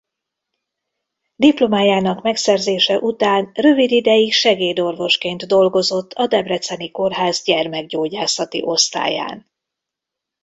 Diplomájának 1.35 2.21
megszerzése 2.21 2.97
után 2.99 3.51
rövid 3.53 3.91
ideig 3.91 4.33
segédorvosként 4.33 5.47
dolgozott 5.47 6.13
a 6.13 6.27
debreceni 6.27 6.91
kórház 6.91 7.43
gyermekgyógyászati 7.43 8.61
osztályán. 8.63 9.51